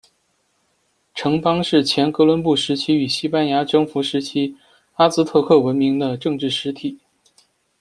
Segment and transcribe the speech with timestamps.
[1.13, 4.57] 城邦是前哥伦布时期与西班牙征服时期，
[4.95, 6.97] 阿兹特克文明的政治实体。